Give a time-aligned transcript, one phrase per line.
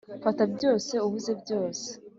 [0.23, 1.87] fata byose, ubuze byose.